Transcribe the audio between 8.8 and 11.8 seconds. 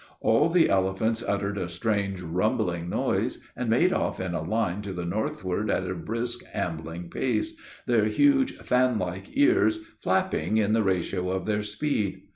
like ears flapping in the ratio of their